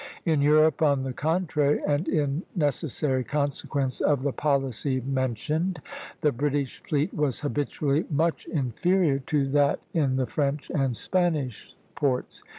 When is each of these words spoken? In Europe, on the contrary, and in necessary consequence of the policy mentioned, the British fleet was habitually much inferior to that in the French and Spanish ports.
In 0.25 0.41
Europe, 0.41 0.81
on 0.81 1.03
the 1.03 1.13
contrary, 1.13 1.79
and 1.85 2.07
in 2.07 2.41
necessary 2.55 3.23
consequence 3.23 4.01
of 4.01 4.23
the 4.23 4.33
policy 4.33 4.99
mentioned, 5.05 5.79
the 6.21 6.31
British 6.31 6.81
fleet 6.81 7.13
was 7.13 7.41
habitually 7.41 8.05
much 8.09 8.47
inferior 8.47 9.19
to 9.27 9.45
that 9.49 9.79
in 9.93 10.15
the 10.15 10.25
French 10.25 10.71
and 10.71 10.97
Spanish 10.97 11.75
ports. 11.93 12.41